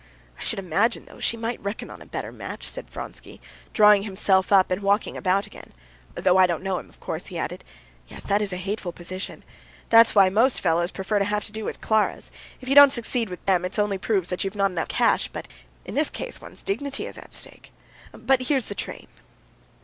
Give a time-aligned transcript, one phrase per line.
[0.39, 3.39] I should imagine, though, she might reckon on a better match," said Vronsky,
[3.71, 5.73] drawing himself up and walking about again,
[6.15, 7.63] "though I don't know him, of course," he added.
[8.07, 9.43] "Yes, that is a hateful position!
[9.89, 12.31] That's why most fellows prefer to have to do with Klaras.
[12.61, 15.47] If you don't succeed with them it only proves that you've not enough cash, but
[15.85, 17.71] in this case one's dignity's at stake.
[18.11, 19.05] But here's the train."